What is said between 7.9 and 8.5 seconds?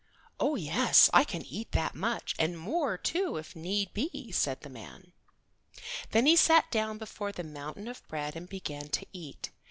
bread and